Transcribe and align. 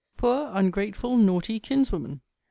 POOR 0.17 0.47
UNGRATEFUL, 0.57 1.15
NAUGHTY 1.17 1.59
KINSWOMAN! 1.59 2.21